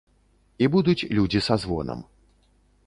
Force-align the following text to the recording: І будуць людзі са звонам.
І 0.65 0.69
будуць 0.75 1.07
людзі 1.19 1.43
са 1.49 1.59
звонам. 1.67 1.99